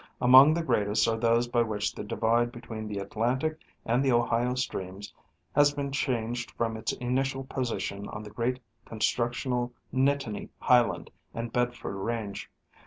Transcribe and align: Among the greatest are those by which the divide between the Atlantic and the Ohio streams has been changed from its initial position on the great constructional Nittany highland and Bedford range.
Among 0.19 0.55
the 0.55 0.63
greatest 0.63 1.07
are 1.07 1.15
those 1.15 1.47
by 1.47 1.61
which 1.61 1.93
the 1.93 2.03
divide 2.03 2.51
between 2.51 2.87
the 2.87 2.97
Atlantic 2.97 3.59
and 3.85 4.03
the 4.03 4.11
Ohio 4.11 4.55
streams 4.55 5.13
has 5.55 5.75
been 5.75 5.91
changed 5.91 6.49
from 6.49 6.75
its 6.75 6.91
initial 6.93 7.43
position 7.43 8.09
on 8.09 8.23
the 8.23 8.31
great 8.31 8.57
constructional 8.83 9.71
Nittany 9.93 10.49
highland 10.59 11.11
and 11.35 11.53
Bedford 11.53 11.95
range. 11.99 12.49